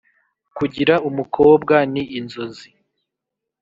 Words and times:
kugira 0.57 0.93
umukobwa 1.09 1.75
ni 1.91 2.03
inzozi 2.17 2.69